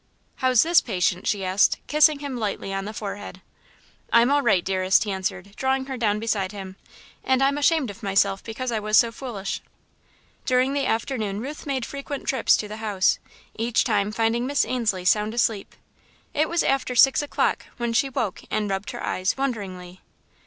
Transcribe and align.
"How's 0.37 0.63
this 0.63 0.81
patient?" 0.81 1.27
she 1.27 1.45
asked, 1.45 1.77
kissing 1.85 2.21
him 2.21 2.35
lightly 2.35 2.73
on 2.73 2.85
the 2.85 2.91
forehead. 2.91 3.39
"I'm 4.11 4.31
all 4.31 4.41
right, 4.41 4.65
dearest," 4.65 5.03
he 5.03 5.11
answered, 5.11 5.55
drawing 5.55 5.85
her 5.85 5.95
down 5.95 6.19
beside 6.19 6.51
him, 6.53 6.75
"and 7.23 7.43
I'm 7.43 7.55
ashamed 7.55 7.91
of 7.91 8.01
myself 8.01 8.43
because 8.43 8.71
I 8.71 8.79
was 8.79 8.97
so 8.97 9.11
foolish." 9.11 9.61
During 10.43 10.73
the 10.73 10.87
afternoon 10.87 11.39
Ruth 11.39 11.67
made 11.67 11.85
frequent 11.85 12.25
trips 12.25 12.57
to 12.57 12.67
the 12.67 12.77
house, 12.77 13.19
each 13.55 13.83
time 13.83 14.11
finding 14.11 14.47
Miss 14.47 14.65
Ainslie 14.65 15.05
sound 15.05 15.35
asleep. 15.35 15.75
It 16.33 16.49
was 16.49 16.63
after 16.63 16.95
six 16.95 17.21
o'clock 17.21 17.67
when 17.77 17.93
she 17.93 18.09
woke 18.09 18.41
and 18.49 18.71
rubbed 18.71 18.89
her 18.89 19.03
eyes, 19.03 19.37
wonderingly. 19.37 20.01